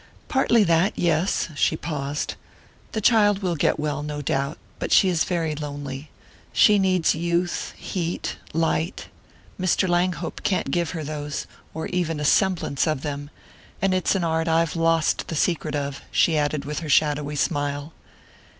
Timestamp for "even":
11.89-12.19